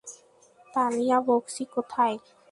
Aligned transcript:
তানিয়া 0.67 1.17
বক্সী 1.27 1.63
কোথায়? 1.73 2.15